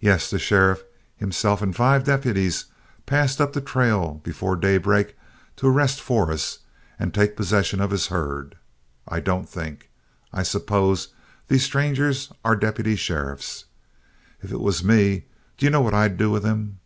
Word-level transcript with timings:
Yes, 0.00 0.28
the 0.30 0.40
sheriff 0.40 0.82
himself 1.16 1.62
and 1.62 1.76
five 1.76 2.02
deputies 2.02 2.64
passed 3.06 3.40
up 3.40 3.52
the 3.52 3.60
trail 3.60 4.14
before 4.24 4.56
daybreak 4.56 5.14
to 5.54 5.68
arrest 5.68 6.00
Forrest 6.00 6.58
and 6.98 7.14
take 7.14 7.36
possession 7.36 7.80
of 7.80 7.92
his 7.92 8.08
herd 8.08 8.56
I 9.06 9.20
don't 9.20 9.48
think. 9.48 9.90
I 10.32 10.42
suppose 10.42 11.14
these 11.46 11.62
strangers 11.62 12.32
are 12.44 12.56
deputy 12.56 12.96
sheriffs? 12.96 13.66
If 14.42 14.50
it 14.50 14.58
was 14.58 14.82
me, 14.82 15.26
do 15.56 15.64
you 15.66 15.70
know 15.70 15.82
what 15.82 15.94
I'd 15.94 16.16
do 16.16 16.32
with 16.32 16.42
them?" 16.42 16.80